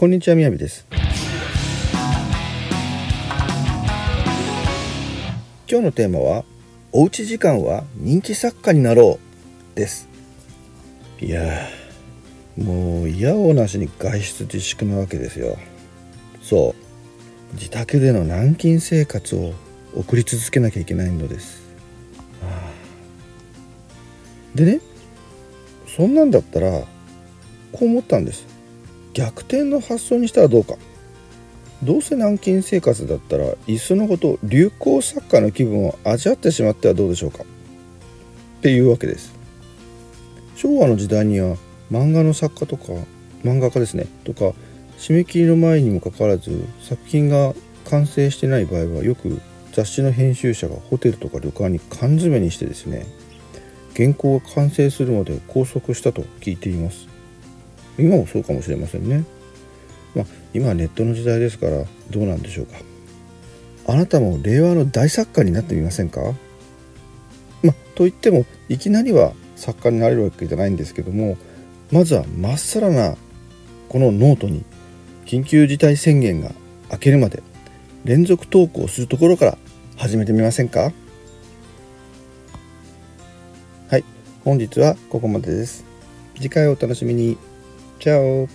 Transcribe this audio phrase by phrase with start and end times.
[0.00, 0.86] こんにちはみやびです。
[5.70, 6.42] 今日のテーマは
[6.90, 9.18] おうち時間は人気作家になろ
[9.74, 10.08] うです。
[11.20, 11.68] いや
[12.56, 15.58] もう嫌おなしに外出自粛なわけですよ。
[16.40, 16.74] そ
[17.52, 17.54] う。
[17.56, 19.52] 自宅での軟禁生活を
[19.94, 21.60] 送り続けなきゃいけないのです、
[22.40, 22.70] はあ、
[24.54, 24.80] でね
[25.86, 26.86] そんなんだったらこ
[27.82, 28.59] う思ったんです。
[29.14, 30.74] 逆転の発想にしたらどうか。
[31.82, 37.42] どうせ軟禁生活だったらいっそのこと流行作家の気分を味わってしまってはどうでしょうか。
[37.42, 39.34] っていうわけです。
[40.56, 41.56] 昭和の時代には
[41.90, 42.92] 漫画の作家とか
[43.42, 44.06] 漫画家ですね。
[44.24, 44.52] とか
[44.98, 47.54] 締め切りの前にもかかわらず作品が
[47.86, 49.40] 完成してない場合はよく
[49.72, 53.06] 雑誌の編集者がホテルとか旅館に缶詰にしてですね
[53.96, 57.08] 原稿が完成するまで拘束したと聞いています。
[57.98, 59.24] 今もそうかもしれませんね。
[60.14, 62.76] まあ今はネットの時代ですからどうなんでしょうか。
[63.86, 66.20] あなたも令和の大作家になってみませんか？
[67.62, 71.36] まあといってもいきなりは作家になれるわけじゃないんですけども
[71.92, 73.16] まずはまっさらな
[73.88, 74.64] このノートに
[75.26, 76.52] 緊急事態宣言が
[76.90, 77.42] 明けるまで
[78.04, 79.58] 連続投稿するところから
[79.96, 80.92] 始めてみませんか？
[83.88, 84.04] はい
[84.44, 85.84] 本日はここまでです。
[86.36, 87.36] 次回お楽しみに。
[88.00, 88.48] 加油！